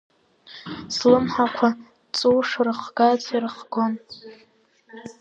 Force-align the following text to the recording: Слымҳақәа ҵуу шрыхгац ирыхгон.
Слымҳақәа 0.95 1.69
ҵуу 2.15 2.39
шрыхгац 2.47 3.23
ирыхгон. 3.35 3.93